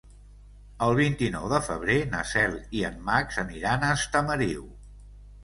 [0.85, 4.67] El vint-i-nou de febrer na Cel i en Max aniran a Estamariu.